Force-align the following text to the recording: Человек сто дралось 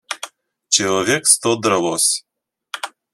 Человек 0.69 1.27
сто 1.27 1.55
дралось 1.57 2.25